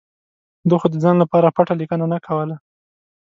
ده 0.69 0.75
خو 0.79 0.87
د 0.91 0.95
ځان 1.03 1.15
لپاره 1.23 1.53
پټه 1.55 1.73
لیکنه 1.81 2.05
نه 2.13 2.19
کوله. 2.25 2.55